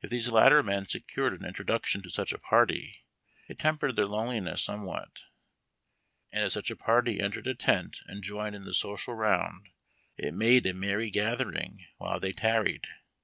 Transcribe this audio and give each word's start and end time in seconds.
If 0.00 0.10
these 0.10 0.28
latter 0.28 0.60
men 0.64 0.86
secured 0.86 1.34
an 1.40 1.46
introduction 1.46 2.02
to 2.02 2.10
such 2.10 2.32
a 2.32 2.38
party, 2.40 3.04
it 3.46 3.60
tempered 3.60 3.94
their 3.94 4.06
loneliness 4.08 4.60
somewhat. 4.60 5.22
And 6.32 6.44
if 6.44 6.50
such 6.52 6.68
a 6.72 6.74
party 6.74 7.20
entered 7.20 7.46
a 7.46 7.54
tent, 7.54 8.00
and 8.08 8.24
joined 8.24 8.56
in 8.56 8.64
the 8.64 8.74
social 8.74 9.14
round, 9.14 9.68
it 10.16 10.34
made 10.34 10.66
a 10.66 10.74
merry 10.74 11.10
gathering 11.10 11.86
while 11.98 12.18
they 12.18 12.32
tarried. 12.32 12.88